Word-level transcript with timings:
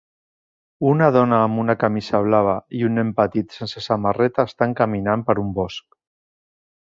Una 0.91 1.09
dona 1.15 1.41
amb 1.49 1.59
una 1.63 1.75
camisa 1.83 2.21
blava 2.27 2.55
i 2.79 2.81
un 2.87 2.97
nen 3.01 3.11
petit 3.19 3.53
sense 3.59 3.85
samarreta 3.89 4.47
estan 4.53 4.75
caminant 4.81 5.27
per 5.29 5.37
un 5.47 5.53
bosc. 5.61 5.87